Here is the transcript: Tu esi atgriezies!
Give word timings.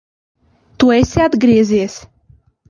Tu 0.83 0.89
esi 0.95 1.21
atgriezies! 1.27 2.01